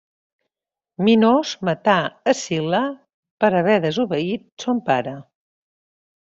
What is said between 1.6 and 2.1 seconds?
matà